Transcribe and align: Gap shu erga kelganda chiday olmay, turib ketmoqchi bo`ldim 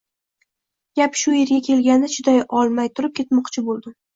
Gap 0.99 1.19
shu 1.21 1.35
erga 1.41 1.59
kelganda 1.69 2.11
chiday 2.17 2.41
olmay, 2.63 2.93
turib 2.99 3.17
ketmoqchi 3.21 3.69
bo`ldim 3.71 3.97